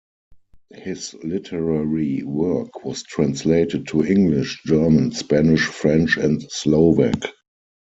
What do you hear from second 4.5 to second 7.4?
German, Spanish, French and Slovac.